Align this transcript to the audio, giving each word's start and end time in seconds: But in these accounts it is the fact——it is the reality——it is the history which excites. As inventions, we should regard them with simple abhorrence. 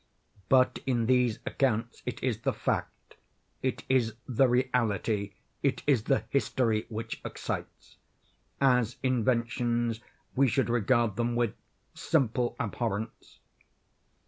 But 0.49 0.79
in 0.87 1.05
these 1.05 1.37
accounts 1.45 2.01
it 2.07 2.23
is 2.23 2.39
the 2.41 2.53
fact——it 2.53 3.83
is 3.87 4.15
the 4.27 4.47
reality——it 4.47 5.83
is 5.85 6.05
the 6.05 6.23
history 6.31 6.87
which 6.89 7.21
excites. 7.23 7.97
As 8.59 8.97
inventions, 9.03 10.01
we 10.35 10.47
should 10.47 10.71
regard 10.71 11.17
them 11.17 11.35
with 11.35 11.53
simple 11.93 12.55
abhorrence. 12.59 13.41